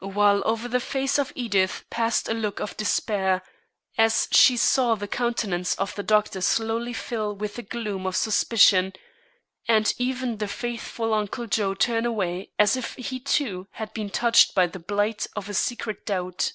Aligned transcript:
while 0.00 0.42
over 0.44 0.68
the 0.68 0.78
face 0.78 1.18
of 1.18 1.32
Edith 1.34 1.86
passed 1.88 2.28
a 2.28 2.34
look 2.34 2.60
of 2.60 2.76
despair, 2.76 3.40
as 3.96 4.28
she 4.30 4.54
saw 4.54 4.94
the 4.94 5.08
countenance 5.08 5.74
of 5.76 5.94
the 5.94 6.02
doctor 6.02 6.42
slowly 6.42 6.92
fill 6.92 7.34
with 7.34 7.54
the 7.54 7.62
gloom 7.62 8.06
of 8.06 8.14
suspicion, 8.14 8.92
and 9.66 9.94
even 9.96 10.36
the 10.36 10.46
faithful 10.46 11.14
Uncle 11.14 11.46
Joe 11.46 11.72
turn 11.72 12.04
away 12.04 12.50
as 12.58 12.76
if 12.76 12.94
he 12.96 13.18
too 13.18 13.66
had 13.70 13.94
been 13.94 14.10
touched 14.10 14.54
by 14.54 14.66
the 14.66 14.78
blight 14.78 15.26
of 15.34 15.48
a 15.48 15.54
secret 15.54 16.04
doubt. 16.04 16.52